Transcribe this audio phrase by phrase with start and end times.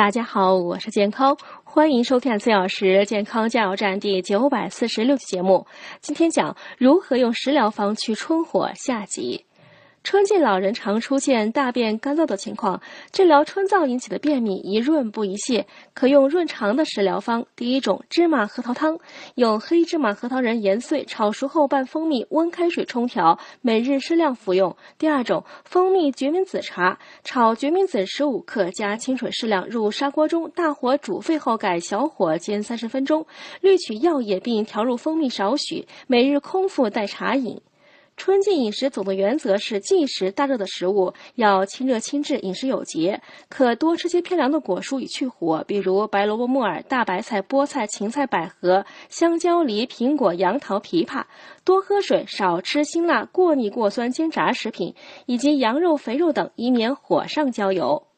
[0.00, 5.66] 大家好，我是健康，欢迎收看四小时健康加油站第九百四十六期节目。
[6.00, 9.44] 今天讲如何用食疗方去春火下集。
[10.02, 12.80] 春季老人常出现大便干燥的情况，
[13.12, 17.46] 治疗春燥引起的便秘宜润不宜泻，可用润肠的食疗方。
[17.54, 18.98] 第一种芝麻核桃汤，
[19.34, 24.74] 用黑芝麻、核桃仁研碎炒熟后拌蜂蜜，温开水冲调，每日适量服用。
[24.98, 33.26] 第二种蜂蜜决明子茶，炒决明子十五克，加清水适量入砂锅中，大火煮沸后改小火煎三十分钟，
[33.60, 37.60] 滤取药液并调入蜂蜜少许，每日空腹代茶饮。
[38.22, 43.22] 春季饮食总的原则是忌食大热的食物，要清热清滞，饮食有节。
[43.48, 51.24] 可多吃些偏凉的果蔬以去火，比如白萝卜、木耳、大白菜、菠菜、芹菜、百合、香蕉、梨、苹果、杨桃、枇杷。
[51.64, 58.09] 多喝水，少吃辛辣、过腻、过酸煎炸食品，以及羊肉、肥肉等，以免火上浇油。